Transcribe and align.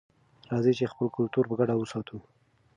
راځئ 0.51 0.73
چې 0.79 0.91
خپل 0.91 1.07
کلتور 1.17 1.45
په 1.47 1.55
ګډه 1.59 1.75
وساتو. 1.77 2.17